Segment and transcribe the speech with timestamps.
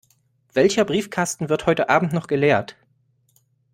[0.55, 2.75] Welcher Briefkasten wird heute Abend noch geleert?